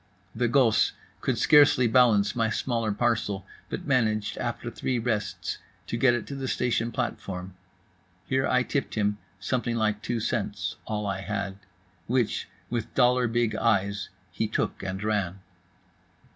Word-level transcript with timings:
The 0.33 0.47
gosse 0.47 0.93
could 1.21 1.37
scarcely 1.37 1.85
balance 1.87 2.35
my 2.35 2.49
smaller 2.49 2.91
parcel, 2.91 3.45
but 3.69 3.85
managed 3.85 4.35
after 4.39 4.71
three 4.71 4.97
rests 4.97 5.59
to 5.85 5.95
get 5.95 6.15
it 6.15 6.25
to 6.25 6.35
the 6.35 6.47
station 6.47 6.91
platform; 6.91 7.53
here 8.25 8.47
I 8.47 8.63
tipped 8.63 8.95
him 8.95 9.19
something 9.39 9.75
like 9.75 10.01
two 10.01 10.19
cents 10.19 10.77
(all 10.87 11.05
I 11.05 11.21
had) 11.21 11.59
which, 12.07 12.47
with 12.67 12.91
dollar 12.95 13.27
big 13.27 13.55
eyes, 13.55 14.09
he 14.31 14.47
took 14.47 14.81
and 14.81 15.03
ran. 15.03 15.37